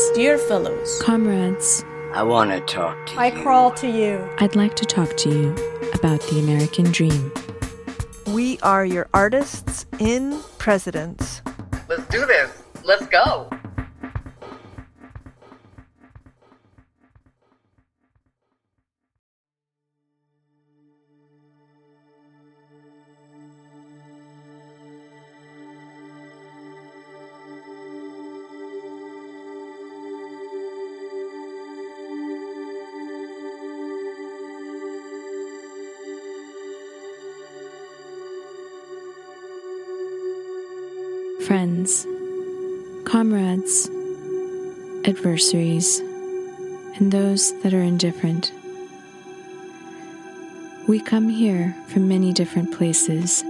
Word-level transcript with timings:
Friends, 0.00 0.16
Dear 0.16 0.38
fellows, 0.38 1.02
comrades, 1.02 1.84
I 2.14 2.22
want 2.22 2.50
to 2.52 2.60
talk 2.60 3.06
to 3.08 3.20
I 3.20 3.26
you. 3.26 3.42
crawl 3.42 3.70
to 3.72 3.86
you. 3.86 4.26
I'd 4.38 4.56
like 4.56 4.74
to 4.76 4.86
talk 4.86 5.14
to 5.18 5.28
you 5.28 5.50
about 5.92 6.22
the 6.22 6.38
American 6.40 6.86
dream. 6.90 7.30
We 8.28 8.58
are 8.60 8.86
your 8.86 9.10
artists 9.12 9.84
in 9.98 10.40
presidents. 10.56 11.42
Let's 11.88 12.06
do 12.06 12.24
this. 12.24 12.62
Let's 12.82 13.06
go. 13.08 13.50
Friends, 41.46 42.06
comrades, 43.04 43.88
adversaries, 45.06 46.00
and 46.96 47.10
those 47.10 47.58
that 47.62 47.72
are 47.72 47.80
indifferent. 47.80 48.52
We 50.86 51.00
come 51.00 51.28
here 51.28 51.74
from 51.88 52.08
many 52.08 52.32
different 52.32 52.72
places. 52.76 53.42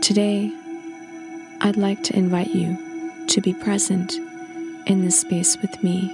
Today, 0.00 0.52
I'd 1.60 1.76
like 1.76 2.02
to 2.04 2.16
invite 2.16 2.54
you 2.54 3.26
to 3.28 3.40
be 3.40 3.52
present 3.52 4.14
in 4.86 5.04
this 5.04 5.20
space 5.20 5.58
with 5.58 5.82
me 5.82 6.10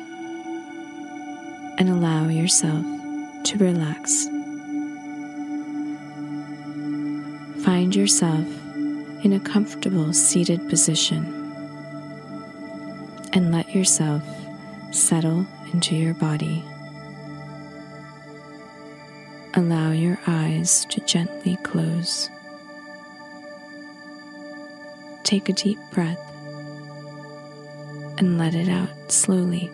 and 1.78 1.88
allow 1.88 2.28
yourself 2.28 2.84
to 3.44 3.58
relax. 3.58 4.26
Find 7.64 7.94
yourself 7.94 8.46
in 9.22 9.32
a 9.32 9.40
comfortable 9.40 10.12
seated 10.12 10.68
position 10.68 11.24
and 13.32 13.52
let 13.52 13.74
yourself 13.74 14.22
settle 14.90 15.46
into 15.72 15.94
your 15.94 16.14
body. 16.14 16.64
Allow 19.54 19.92
your 19.92 20.18
eyes 20.26 20.84
to 20.86 21.00
gently 21.02 21.56
close. 21.62 22.28
Take 25.22 25.48
a 25.48 25.52
deep 25.52 25.78
breath 25.92 26.20
and 28.18 28.38
let 28.38 28.54
it 28.54 28.68
out 28.68 28.90
slowly. 29.10 29.70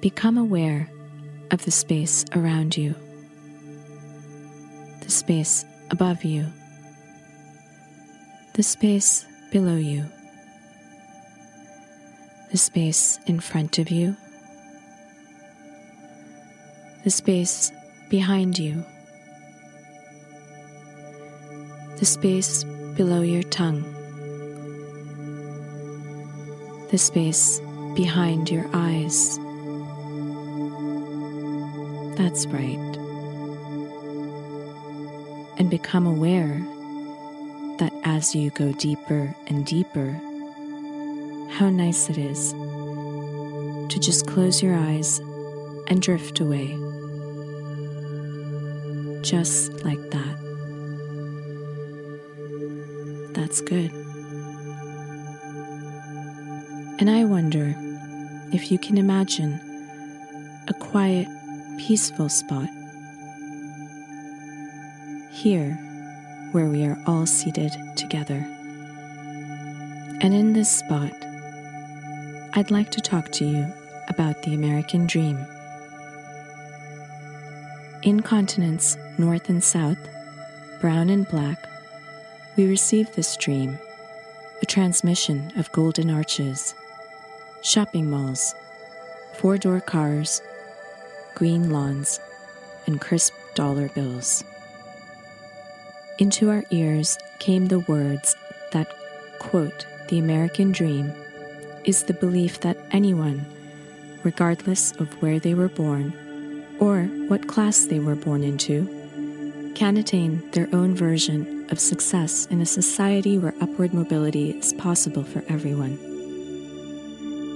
Become 0.00 0.38
aware 0.38 0.88
of 1.50 1.64
the 1.64 1.70
space 1.70 2.24
around 2.34 2.76
you 2.76 2.94
the 5.04 5.10
space 5.10 5.66
above 5.90 6.24
you, 6.24 6.46
the 8.54 8.62
space 8.62 9.26
below 9.52 9.76
you, 9.76 10.06
the 12.50 12.56
space 12.56 13.18
in 13.26 13.38
front 13.38 13.78
of 13.78 13.90
you, 13.90 14.16
the 17.04 17.10
space 17.10 17.70
behind 18.08 18.58
you, 18.58 18.82
the 21.98 22.06
space 22.06 22.64
below 22.96 23.20
your 23.20 23.42
tongue, 23.42 23.82
the 26.90 26.98
space 26.98 27.60
behind 27.94 28.48
your 28.48 28.64
eyes. 28.72 29.38
That's 32.16 32.46
right 32.46 33.03
and 35.58 35.70
become 35.70 36.06
aware 36.06 36.60
that 37.78 37.92
as 38.04 38.34
you 38.34 38.50
go 38.50 38.72
deeper 38.72 39.34
and 39.46 39.66
deeper, 39.66 40.12
how 41.50 41.70
nice 41.70 42.08
it 42.08 42.18
is 42.18 42.52
to 43.92 43.98
just 44.00 44.26
close 44.26 44.62
your 44.62 44.74
eyes 44.74 45.20
and 45.88 46.00
drift 46.02 46.40
away. 46.40 46.68
Just 49.22 49.84
like 49.84 50.10
that. 50.10 50.36
That's 53.34 53.60
good. 53.60 53.90
And 57.00 57.10
I 57.10 57.24
wonder 57.24 57.74
if 58.52 58.70
you 58.70 58.78
can 58.78 58.98
imagine 58.98 59.60
a 60.68 60.74
quiet, 60.74 61.28
peaceful 61.78 62.28
spot 62.28 62.68
here 65.44 65.74
where 66.52 66.70
we 66.70 66.86
are 66.86 66.98
all 67.06 67.26
seated 67.26 67.70
together. 67.96 68.46
And 70.22 70.32
in 70.32 70.54
this 70.54 70.74
spot, 70.74 71.12
I'd 72.54 72.70
like 72.70 72.90
to 72.92 73.02
talk 73.02 73.30
to 73.32 73.44
you 73.44 73.70
about 74.08 74.40
the 74.40 74.54
American 74.54 75.06
dream. 75.06 75.36
In 78.02 78.22
continents 78.22 78.96
north 79.18 79.50
and 79.50 79.62
south, 79.62 79.98
brown 80.80 81.10
and 81.10 81.28
black, 81.28 81.68
we 82.56 82.66
receive 82.66 83.12
this 83.12 83.36
dream, 83.36 83.78
a 84.62 84.64
transmission 84.64 85.52
of 85.58 85.70
golden 85.72 86.08
arches, 86.08 86.74
shopping 87.60 88.08
malls, 88.08 88.54
four 89.34 89.58
door 89.58 89.82
cars, 89.82 90.40
green 91.34 91.68
lawns, 91.68 92.18
and 92.86 92.98
crisp 92.98 93.34
dollar 93.54 93.90
bills. 93.90 94.42
Into 96.16 96.48
our 96.48 96.62
ears 96.70 97.18
came 97.40 97.66
the 97.66 97.80
words 97.80 98.36
that, 98.70 98.86
quote, 99.40 99.84
the 100.08 100.20
American 100.20 100.70
dream 100.70 101.12
is 101.82 102.04
the 102.04 102.12
belief 102.12 102.60
that 102.60 102.78
anyone, 102.92 103.44
regardless 104.22 104.92
of 104.92 105.12
where 105.20 105.40
they 105.40 105.54
were 105.54 105.68
born 105.68 106.14
or 106.78 107.06
what 107.26 107.48
class 107.48 107.86
they 107.86 107.98
were 107.98 108.14
born 108.14 108.44
into, 108.44 108.86
can 109.74 109.96
attain 109.96 110.48
their 110.52 110.68
own 110.72 110.94
version 110.94 111.66
of 111.70 111.80
success 111.80 112.46
in 112.46 112.60
a 112.60 112.66
society 112.66 113.36
where 113.36 113.54
upward 113.60 113.92
mobility 113.92 114.50
is 114.50 114.72
possible 114.74 115.24
for 115.24 115.42
everyone. 115.48 115.96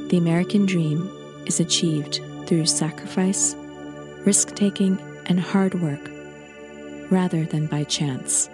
The 0.08 0.18
American 0.18 0.66
dream 0.66 1.08
is 1.46 1.60
achieved 1.60 2.20
through 2.46 2.66
sacrifice, 2.66 3.54
risk 4.26 4.56
taking, 4.56 4.98
and 5.26 5.38
hard 5.38 5.80
work 5.80 6.17
rather 7.10 7.44
than 7.44 7.66
by 7.66 7.84
chance. 7.84 8.48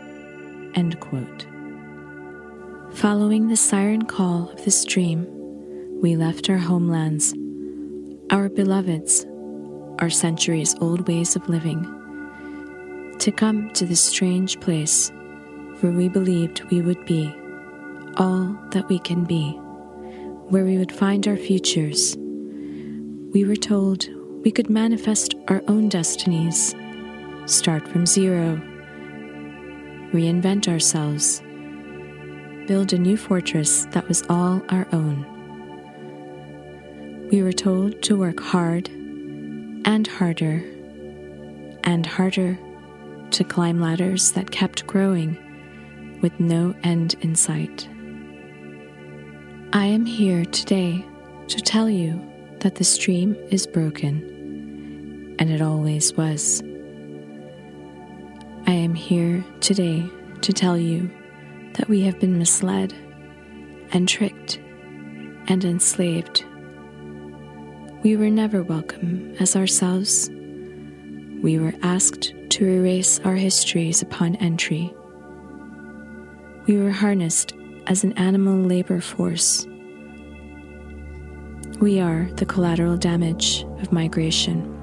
End 0.75 0.99
quote. 1.01 1.47
Following 2.93 3.49
the 3.49 3.57
siren 3.57 4.05
call 4.05 4.51
of 4.51 4.65
this 4.65 4.85
dream, 4.85 5.27
we 6.01 6.17
left 6.17 6.49
our 6.49 6.59
homelands, 6.59 7.35
our 8.31 8.49
beloveds, 8.49 9.27
our 9.99 10.11
centuries 10.11 10.75
old 10.81 11.07
ways 11.09 11.37
of 11.37 11.49
living, 11.49 11.83
to 13.19 13.33
come 13.33 13.73
to 13.73 13.87
this 13.87 14.01
strange 14.01 14.61
place 14.61 15.11
where 15.81 15.93
we 15.93 16.09
believed 16.09 16.65
we 16.71 16.81
would 16.81 17.05
be 17.05 17.35
all 18.17 18.57
that 18.71 18.89
we 18.89 18.99
can 18.99 19.25
be, 19.25 19.53
where 20.49 20.65
we 20.65 20.79
would 20.79 20.93
find 20.93 21.27
our 21.27 21.37
futures. 21.37 22.17
We 22.17 23.45
were 23.45 23.57
told 23.57 24.09
we 24.45 24.53
could 24.53 24.71
manifest 24.71 25.35
our 25.49 25.63
own 25.69 25.89
destinies, 25.89 26.75
start 27.47 27.87
from 27.87 28.07
zero, 28.07 28.57
reinvent 30.13 30.67
ourselves, 30.69 31.43
build 32.67 32.93
a 32.93 32.99
new 32.99 33.17
fortress 33.17 33.85
that 33.91 34.09
was 34.09 34.25
all 34.31 34.63
our 34.71 34.87
own. 34.93 35.27
We 37.31 37.43
were 37.43 37.53
told 37.53 38.01
to 38.03 38.17
work 38.17 38.41
hard 38.41 38.89
and 38.89 40.07
harder 40.07 40.65
and 41.85 42.07
harder 42.07 42.59
to 43.33 43.45
climb 43.45 43.81
ladders 43.81 44.33
that 44.33 44.51
kept 44.51 44.87
growing 44.87 45.37
with 46.23 46.39
no 46.41 46.75
end 46.83 47.15
in 47.21 47.35
sight. 47.35 47.89
I 49.75 49.87
am 49.87 50.07
here 50.07 50.45
today 50.47 51.05
to 51.49 51.61
tell 51.61 51.91
you 51.91 52.23
that 52.61 52.77
the 52.77 52.85
stream 52.85 53.37
is 53.51 53.67
broken, 53.67 55.35
and 55.39 55.51
it 55.51 55.61
always 55.61 56.15
was. 56.15 56.63
I 58.67 58.73
am 58.73 58.95
here 58.95 59.45
today 59.61 60.11
to 60.41 60.53
tell 60.55 60.79
you 60.79 61.11
that 61.75 61.87
we 61.87 62.01
have 62.03 62.19
been 62.19 62.39
misled 62.39 62.95
and 63.93 64.09
tricked 64.09 64.59
and 65.49 65.63
enslaved. 65.63 66.47
We 68.03 68.17
were 68.17 68.31
never 68.31 68.63
welcome 68.63 69.37
as 69.39 69.55
ourselves. 69.55 70.31
We 71.43 71.59
were 71.59 71.75
asked 71.83 72.33
to 72.51 72.67
erase 72.67 73.21
our 73.21 73.35
histories 73.35 74.01
upon 74.01 74.37
entry. 74.37 74.95
We 76.67 76.79
were 76.79 76.91
harnessed 76.91 77.53
as 77.87 78.03
an 78.03 78.15
animal 78.15 78.57
labor 78.57 79.03
force. 79.03 79.67
We 81.81 82.01
are 82.01 82.31
the 82.37 82.47
collateral 82.47 82.97
damage 82.97 83.67
of 83.83 83.93
migration. 83.93 84.74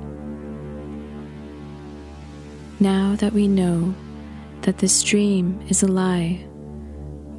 Now 2.81 3.15
that 3.17 3.31
we 3.31 3.47
know 3.47 3.93
that 4.61 4.79
this 4.79 5.03
dream 5.03 5.63
is 5.69 5.83
a 5.83 5.87
lie, 5.87 6.43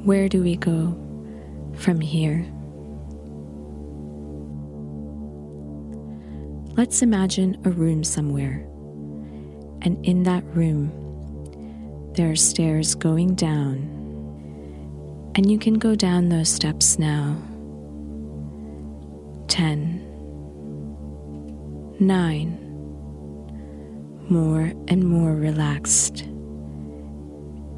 where 0.05 0.29
do 0.29 0.41
we 0.41 0.55
go 0.55 0.97
from 1.75 1.99
here? 1.99 2.47
Let's 6.77 7.01
imagine 7.01 7.59
a 7.65 7.71
room 7.71 8.05
somewhere, 8.05 8.65
and 9.81 9.99
in 10.05 10.23
that 10.23 10.45
room, 10.55 10.93
there 12.13 12.31
are 12.31 12.37
stairs 12.37 12.95
going 12.95 13.35
down, 13.35 13.79
and 15.35 15.51
you 15.51 15.59
can 15.59 15.73
go 15.73 15.93
down 15.93 16.29
those 16.29 16.47
steps 16.47 16.97
now. 16.97 17.35
10, 19.49 19.99
9, 21.99 22.62
more 24.29 24.71
and 24.87 25.03
more 25.03 25.35
relaxed. 25.35 26.25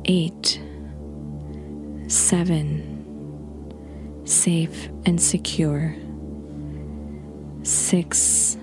8, 0.06 0.62
7, 2.08 4.22
safe 4.26 4.90
and 5.06 5.22
secure. 5.22 5.96
6, 7.64 8.58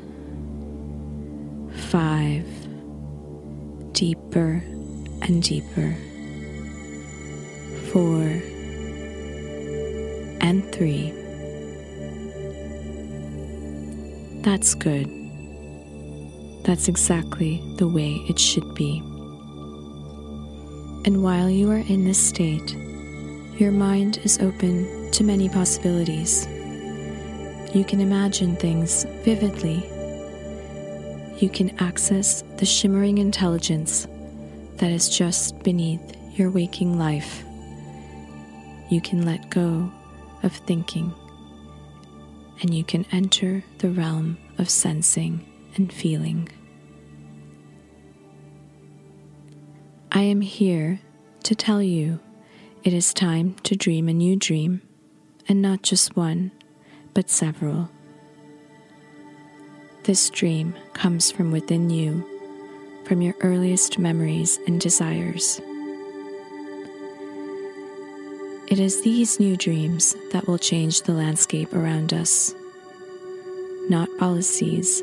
5, 1.73 2.47
deeper 3.93 4.63
and 5.23 5.43
deeper. 5.43 5.97
4, 7.93 8.43
and 10.41 10.73
3. 10.73 11.13
That's 14.43 14.75
good. 14.75 15.22
That's 16.65 16.87
exactly 16.87 17.61
the 17.77 17.89
way 17.89 18.25
it 18.29 18.39
should 18.39 18.75
be. 18.75 18.99
And 21.05 21.23
while 21.23 21.51
you 21.51 21.71
are 21.71 21.79
in 21.79 22.05
this 22.05 22.25
state, 22.25 22.77
your 23.59 23.73
mind 23.73 24.19
is 24.23 24.39
open 24.39 25.11
to 25.11 25.25
many 25.25 25.49
possibilities. 25.49 26.47
You 27.75 27.85
can 27.85 28.01
imagine 28.01 28.55
things 28.55 29.05
vividly. 29.25 29.85
You 31.39 31.51
can 31.51 31.77
access 31.81 32.43
the 32.59 32.67
shimmering 32.67 33.19
intelligence 33.19 34.07
that 34.77 34.91
is 34.91 35.09
just 35.09 35.61
beneath 35.65 36.17
your 36.39 36.51
waking 36.51 36.97
life. 36.97 37.43
You 38.89 39.01
can 39.01 39.27
let 39.27 39.51
go 39.51 39.91
of 40.45 40.53
thinking, 40.53 41.13
and 42.61 42.73
you 42.73 42.85
can 42.85 43.05
enter 43.11 43.65
the 43.79 43.91
realm 43.91 44.39
of 44.59 44.71
sensing 44.71 45.45
and 45.77 45.93
feeling. 45.93 46.49
I 50.11 50.23
am 50.23 50.41
here 50.41 51.01
to 51.45 51.55
tell 51.55 51.83
you 51.83 52.21
it 52.85 52.93
is 52.93 53.15
time 53.15 53.55
to 53.63 53.77
dream 53.77 54.09
a 54.09 54.13
new 54.13 54.37
dream, 54.37 54.83
and 55.49 55.63
not 55.63 55.83
just 55.83 56.17
one, 56.17 56.53
but 57.15 57.31
several. 57.31 57.89
This 60.05 60.31
dream 60.31 60.75
comes 60.95 61.31
from 61.31 61.53
within 61.53 61.91
you, 61.91 62.27
from 63.05 63.23
your 63.23 63.35
earliest 63.41 63.99
memories 63.99 64.59
and 64.67 64.81
desires. 64.81 65.61
It 68.67 68.79
is 68.79 69.03
these 69.03 69.39
new 69.39 69.57
dreams 69.57 70.17
that 70.33 70.47
will 70.49 70.59
change 70.59 71.03
the 71.03 71.13
landscape 71.13 71.73
around 71.73 72.13
us. 72.13 72.55
Not 73.89 74.09
policies, 74.19 75.03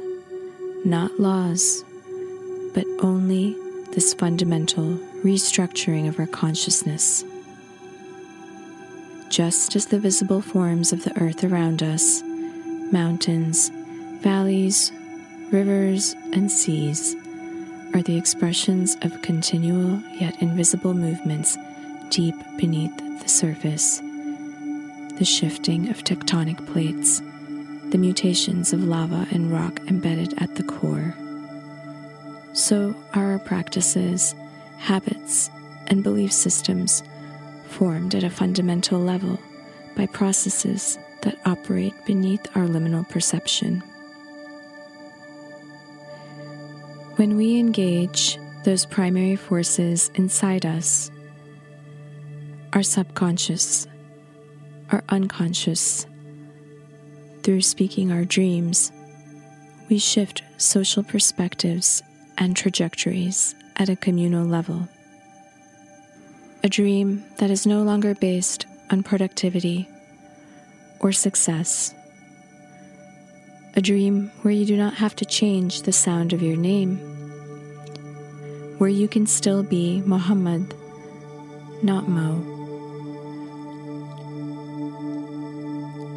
not 0.86 1.20
laws, 1.20 1.84
but 2.74 2.86
only 3.02 3.56
this 3.92 4.14
fundamental 4.14 4.98
restructuring 5.24 6.08
of 6.08 6.20
our 6.20 6.28
consciousness. 6.28 7.24
Just 9.30 9.76
as 9.76 9.88
the 9.88 10.00
visible 10.00 10.42
forms 10.42 10.94
of 10.94 11.04
the 11.04 11.22
earth 11.22 11.44
around 11.44 11.84
us, 11.84 12.24
mountains, 12.92 13.70
valleys, 14.22 14.92
rivers, 15.52 16.16
and 16.34 16.52
seas, 16.52 17.16
are 17.94 18.02
the 18.02 18.18
expressions 18.18 18.96
of 19.02 19.22
continual 19.22 20.00
yet 20.20 20.42
invisible 20.42 20.94
movements 20.94 21.58
deep 22.10 22.36
beneath 22.58 22.96
the 23.22 23.30
surface, 23.30 24.00
the 25.18 25.26
shifting 25.26 25.90
of 25.90 26.04
tectonic 26.04 26.66
plates 26.72 27.22
the 27.92 27.98
mutations 27.98 28.74
of 28.74 28.84
lava 28.84 29.28
and 29.32 29.52
rock 29.52 29.80
embedded 29.88 30.34
at 30.42 30.56
the 30.56 30.64
core. 30.64 31.16
So 32.54 32.96
are 33.14 33.32
our 33.32 33.40
practices, 33.40 34.36
habits, 34.78 35.50
and 35.88 36.04
belief 36.04 36.32
systems 36.32 37.04
formed 37.68 38.16
at 38.16 38.24
a 38.24 38.30
fundamental 38.30 39.00
level 39.00 39.40
by 39.96 40.06
processes 40.08 40.98
that 41.22 41.40
operate 41.46 41.94
beneath 42.06 42.46
our 42.56 42.66
liminal 42.66 43.08
perception. 43.10 43.84
When 47.16 47.36
we 47.36 47.60
engage 47.60 48.40
those 48.64 48.86
primary 48.86 49.36
forces 49.36 50.10
inside 50.16 50.66
us, 50.66 51.12
our 52.74 52.84
subconscious, 52.84 53.88
our 54.92 55.04
unconscious, 55.10 56.06
through 57.44 57.62
speaking 57.62 58.12
our 58.12 58.26
dreams, 58.26 58.92
we 59.90 59.98
shift 59.98 60.44
social 60.58 61.04
perspectives 61.04 62.04
and 62.38 62.56
trajectories 62.56 63.56
at 63.76 63.90
a 63.90 63.96
communal 63.96 64.46
level. 64.46 64.88
A 66.64 66.70
dream 66.70 67.24
that 67.38 67.50
is 67.50 67.66
no 67.66 67.82
longer 67.84 68.14
based 68.14 68.66
on 68.92 69.04
productivity 69.04 69.88
or 71.00 71.12
success. 71.12 71.94
A 73.76 73.82
dream 73.82 74.32
where 74.42 74.54
you 74.54 74.66
do 74.66 74.76
not 74.76 74.96
have 74.96 75.16
to 75.18 75.26
change 75.26 75.84
the 75.84 75.94
sound 75.94 76.34
of 76.34 76.42
your 76.42 76.58
name. 76.58 76.98
Where 78.78 78.90
you 78.90 79.08
can 79.08 79.26
still 79.26 79.64
be 79.64 80.02
Muhammad, 80.02 80.74
not 81.82 82.10
Mo. 82.10 82.59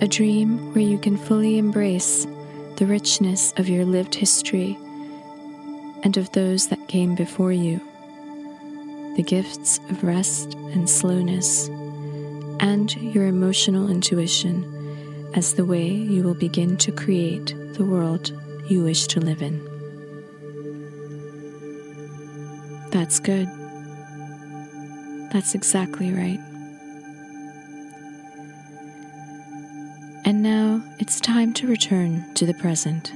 A 0.02 0.08
dream 0.08 0.74
where 0.74 0.82
you 0.82 0.98
can 0.98 1.16
fully 1.16 1.58
embrace 1.58 2.26
the 2.74 2.84
richness 2.84 3.54
of 3.56 3.68
your 3.68 3.84
lived 3.84 4.16
history 4.16 4.76
and 6.02 6.16
of 6.16 6.32
those 6.32 6.66
that 6.66 6.88
came 6.88 7.14
before 7.14 7.52
you, 7.52 7.78
the 9.16 9.22
gifts 9.22 9.78
of 9.90 10.02
rest 10.02 10.54
and 10.54 10.90
slowness, 10.90 11.68
and 12.58 12.96
your 12.96 13.28
emotional 13.28 13.88
intuition 13.88 15.30
as 15.36 15.54
the 15.54 15.64
way 15.64 15.86
you 15.86 16.24
will 16.24 16.34
begin 16.34 16.76
to 16.76 16.90
create 16.90 17.54
the 17.74 17.84
world 17.84 18.32
you 18.66 18.82
wish 18.82 19.06
to 19.06 19.20
live 19.20 19.40
in. 19.40 19.60
That's 22.90 23.20
good. 23.20 23.46
That's 25.32 25.54
exactly 25.54 26.12
right. 26.12 26.40
It's 31.02 31.18
time 31.18 31.52
to 31.52 31.66
return 31.66 32.32
to 32.32 32.46
the 32.46 32.54
present. 32.54 33.10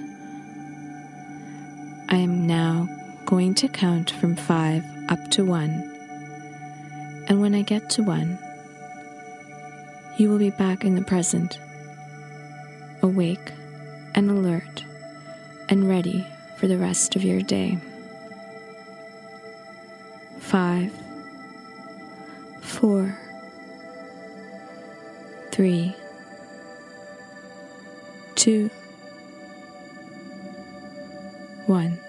I 2.09 2.17
am 2.17 2.45
now 2.45 2.89
going 3.27 3.55
to 3.55 3.69
count 3.69 4.11
from 4.11 4.35
five 4.35 4.85
up 5.09 5.31
to 5.31 5.45
one. 5.45 5.89
And 7.29 7.41
when 7.41 7.55
I 7.55 7.63
get 7.63 7.89
to 7.91 8.03
one, 8.03 8.41
you 10.17 10.29
will 10.29 10.39
be 10.39 10.51
back 10.51 10.85
in 10.85 10.97
the 10.97 11.03
present, 11.03 11.61
awake 13.03 13.53
and 14.17 14.33
alert 14.33 14.85
and 15.69 15.89
ready 15.89 16.27
for 16.57 16.67
the 16.67 16.79
rest 16.79 17.15
of 17.15 17.23
your 17.23 17.41
day. 17.41 17.79
Five, 20.41 20.93
four, 22.63 23.17
three, 25.53 25.95
two, 28.47 28.71
one. 31.67 32.06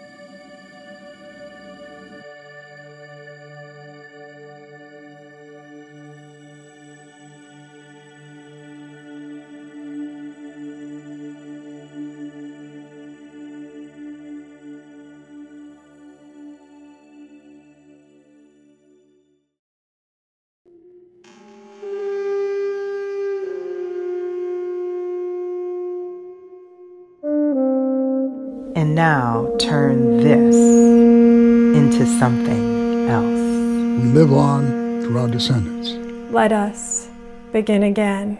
And 28.78 28.94
now 28.94 29.56
turn 29.58 30.18
this 30.18 30.56
into 30.56 32.06
something 32.20 33.10
else. 33.10 34.04
We 34.04 34.10
live 34.10 34.32
on 34.32 35.02
through 35.02 35.18
our 35.18 35.28
descendants. 35.28 35.94
Let 36.32 36.52
us 36.52 37.10
begin 37.52 37.82
again, 37.82 38.40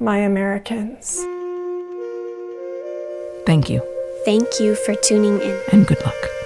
my 0.00 0.16
Americans. 0.16 1.18
Thank 3.44 3.68
you. 3.68 3.82
Thank 4.24 4.58
you 4.58 4.74
for 4.74 4.94
tuning 4.94 5.38
in. 5.42 5.60
And 5.70 5.86
good 5.86 6.00
luck. 6.00 6.43